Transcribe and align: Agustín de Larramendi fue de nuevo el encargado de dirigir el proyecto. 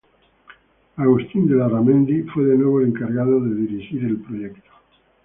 Agustín 0.95 1.47
de 1.47 1.55
Larramendi 1.55 2.23
fue 2.23 2.43
de 2.45 2.57
nuevo 2.57 2.81
el 2.81 2.87
encargado 2.87 3.39
de 3.41 3.53
dirigir 3.53 4.03
el 4.03 4.17
proyecto. 4.19 4.71